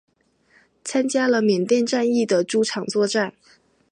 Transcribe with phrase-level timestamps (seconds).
[0.83, 3.35] 参加了缅甸战役的诸场作战。